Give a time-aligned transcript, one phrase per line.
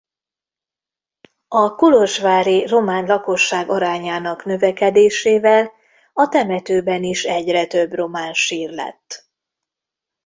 [1.47, 5.71] A kolozsvári román lakosság arányának növekedésével
[6.13, 9.29] a temetőben is egyre több román sír lett.